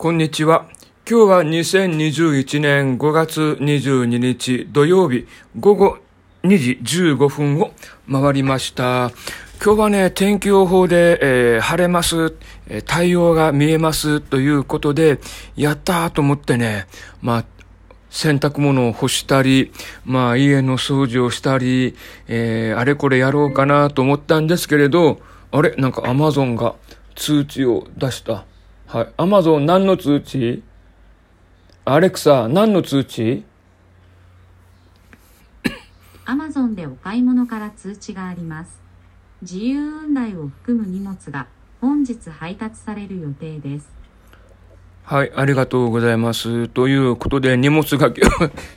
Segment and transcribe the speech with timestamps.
[0.00, 0.68] こんにちは。
[1.10, 5.26] 今日は2021年5月22日土曜日
[5.58, 5.98] 午後
[6.44, 6.78] 2時
[7.16, 7.72] 15分を
[8.08, 9.10] 回りました。
[9.60, 12.32] 今日はね、天気予報で、えー、晴れます、
[12.68, 15.18] えー、太陽が見えますということで、
[15.56, 16.86] やったーと思ってね、
[17.20, 17.44] まあ、
[18.08, 19.72] 洗濯物を干したり、
[20.04, 21.96] まあ家の掃除をしたり、
[22.28, 25.18] えー、あれこれやろうかなと思ったんですけれど、
[25.50, 25.74] あれ？
[25.74, 26.76] なんかアマゾンが
[27.16, 28.44] 通知を出した。
[28.90, 29.08] はい。
[29.18, 30.62] アマゾン何の通知？
[31.84, 33.44] アレクサ、何の通知？
[36.24, 38.80] アマゾンでお買い物から通知があります。
[39.42, 41.48] 自由運来を含む荷物が
[41.82, 43.90] 本日配達される予定です。
[45.02, 46.68] はい、ありがとうございます。
[46.68, 48.10] ということで、荷物が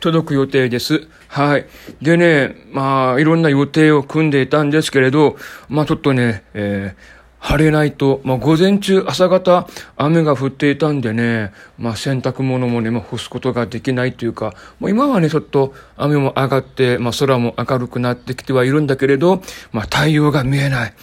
[0.00, 1.06] 届く予定です。
[1.28, 1.66] はい。
[2.02, 5.36] でね、まあ、いろんな予定を組んでいたんですけれど、
[5.68, 19.42] まあ、ちょっとね、えー晴れないと、まあ、午前中、朝方、雨が降っていたんでね、まあ、洗濯物もね、まあ、干すことができないというか、もう、今はね、ちょっと雨も上がって、まあ、空も明るくなってきてはいるんだけれど、
[19.72, 20.94] まあ、太陽が見えない。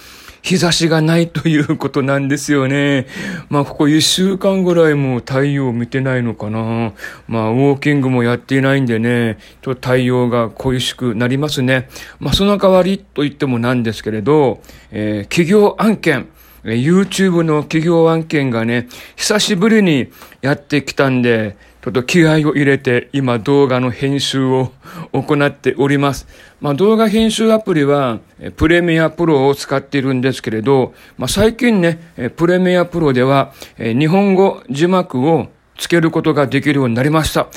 [0.42, 3.08] 日差しがないということなんですよね。
[3.50, 6.94] まあ、ここ一週間ぐらいも太陽見てないのかな。
[7.28, 11.90] まあ、ウォーキングもやっていないんでね、と太陽が恋しくなりますね。
[12.20, 16.28] まあ、その代わりと言ってもなんですけれど、えー、企業案件、
[16.64, 20.08] YouTube の企業案件がね、久しぶりに
[20.42, 21.56] やってきたんで、
[21.88, 24.74] ちょっと気合を入れて今動画の編集を
[25.14, 26.28] 行っております。
[26.60, 28.20] まあ動画編集アプリは
[28.58, 37.48] プレミアプロを使っているんですけれど、まあ最近ね、プレミアプロでは日本語字幕をつけることができるようになりました。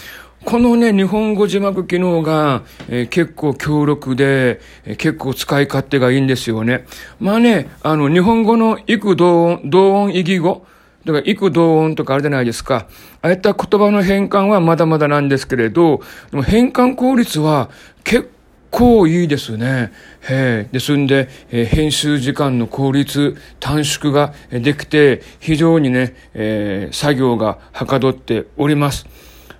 [0.45, 6.86] このね、日本語字幕機能が、えー、結構強力で、えー、結構使い勝手がいいんですよね。
[7.19, 10.64] まあね、あの、日本語の幾同音、同音異義語、
[11.04, 12.86] だから、幾同音とかあるじゃないですか。
[13.22, 17.70] ああいった言葉の変換はまだまだなんですけれど、でも変換効率は
[18.04, 18.30] 結
[18.70, 19.92] 構いいですね。
[20.28, 29.06] へですんで、えー、編集時間の効率、短縮ができて、非常にね、えー、作業がはかどっております。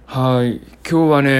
[0.07, 0.61] はい。
[0.89, 1.31] 今日はね、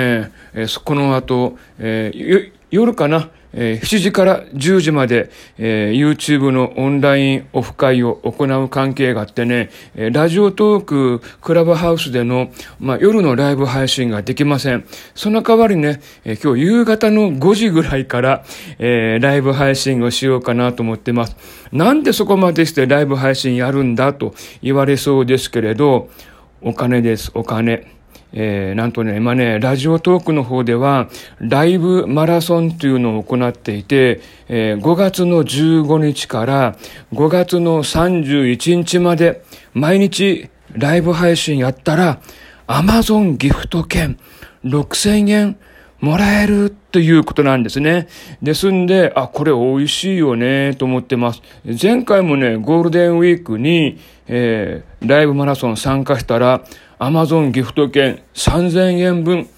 [0.55, 14.85] えー、この後、えー、夜かな、えー、7時から10時まで、えー、YouTube のオンラインオフ会を行う関係があってね、えー、ラジオトーククラブハウスでの、まあ、夜のライブ配信ができません。
[15.15, 18.45] その代わりね、えー、今日夕方の5時ぐらいから、
[18.79, 21.37] えー、ライブ配信をしようかなと思ってます。
[21.73, 26.11] なんでそこまでしてライブ配信やるんだと言われそうですけれど、
[26.63, 28.00] お金です、お金。
[28.33, 31.09] えー、なんとね、今ね、ラジオトークの方では、
[31.41, 36.77] ライブマラソンというのを行っていて、えー、5月の15日から
[37.13, 39.43] 5月の31日まで、
[39.75, 42.21] 毎日ライブ配信やったら、
[42.67, 44.17] アマゾンギフト券
[44.65, 45.57] 6000円
[46.01, 48.09] もらえるということなんですね。
[48.43, 51.43] ですんで、あ、これ美味しいよね、と思ってます。
[51.81, 56.63] 前回もね、ゴールデンウィークに、えー、ライブマラソン参加したら、
[57.03, 59.49] アマゾンギフト券3000円分、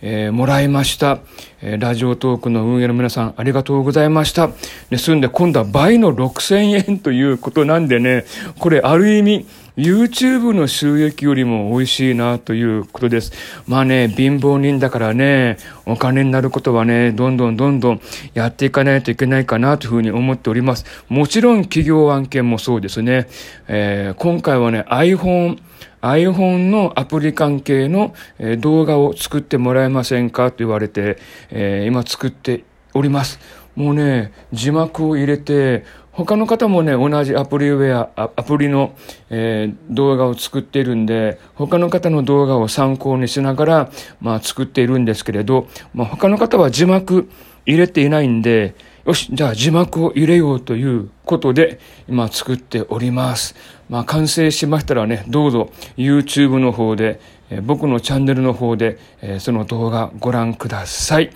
[0.00, 1.18] えー、もらいました、
[1.60, 4.48] えー、ラジオトークの運営の皆さんありがとうございました。
[4.88, 8.24] ですんで今度は倍の6000円ということなんでね、
[8.58, 9.46] これある意味
[9.76, 13.32] YouTube の収益よりも美味しいなということです。
[13.66, 18.00] まあね、貧乏人だからね、お金になることはね、どんどんどんどん
[18.32, 20.86] やっていかないといけないかなというふうに思っております。
[21.10, 23.28] もちろん企業案件もそうですね。
[23.68, 25.58] えー、今回はね、iPhone
[26.00, 28.14] iPhone のアプリ関係の、
[28.60, 31.18] 動画を作ってもらえませんかと言われて、
[31.50, 33.38] えー、今作っております。
[33.74, 35.84] もうね、字幕を入れて、
[36.16, 38.96] 他の方もね、同じアプリウェア、アプリの、
[39.28, 43.90] えー、動画を作っているんで、他の方の動画を参考にしながら、
[44.22, 47.28] まあ作っているんですけれど、まあ他の方は字幕
[47.66, 53.54] 入れていないんで、よし、じゃあ字幕を入れようということで、今作っております。
[53.90, 57.20] まあ完成しましたらね、どうぞ YouTube の方で、
[57.50, 61.30] え、僕のチャンネルの方で、え、その動画ご覧ください。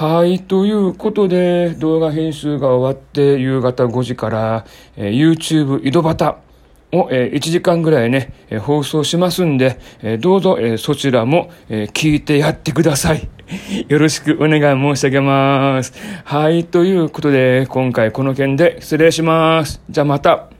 [0.00, 0.40] はい。
[0.40, 4.64] ということで、動画編集が終わって夕方5時から、
[4.96, 6.36] えー、YouTube 井戸端
[6.90, 13.28] を、えー、1時間ぐらいね、えー、放送しますんで、えー、どうぞ、えー、そちらも、えー、聞いてやってください。
[13.88, 15.92] よろしくお願い申し上げます。
[16.24, 16.64] はい。
[16.64, 19.82] ということで、今回この件で失礼します。
[19.90, 20.59] じゃあまた。